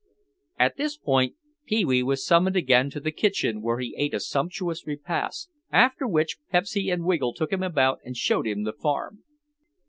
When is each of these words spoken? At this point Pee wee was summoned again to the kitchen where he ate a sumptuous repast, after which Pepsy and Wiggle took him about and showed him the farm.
At 0.57 0.77
this 0.77 0.97
point 0.97 1.35
Pee 1.67 1.85
wee 1.85 2.01
was 2.01 2.25
summoned 2.25 2.55
again 2.55 2.89
to 2.89 2.99
the 2.99 3.11
kitchen 3.11 3.61
where 3.61 3.77
he 3.77 3.93
ate 3.95 4.15
a 4.15 4.19
sumptuous 4.19 4.87
repast, 4.87 5.51
after 5.71 6.07
which 6.07 6.39
Pepsy 6.51 6.89
and 6.89 7.05
Wiggle 7.05 7.35
took 7.35 7.53
him 7.53 7.61
about 7.61 7.99
and 8.03 8.17
showed 8.17 8.47
him 8.47 8.63
the 8.63 8.73
farm. 8.73 9.23